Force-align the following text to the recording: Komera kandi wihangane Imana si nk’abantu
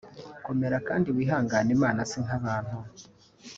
Komera 0.45 0.77
kandi 0.87 1.07
wihangane 1.17 1.69
Imana 1.77 1.99
si 2.09 2.17
nk’abantu 2.23 2.77